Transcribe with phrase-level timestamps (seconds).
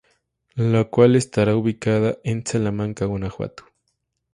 [0.55, 3.65] La cual estará ubicada en Salamanca, Guanajuato.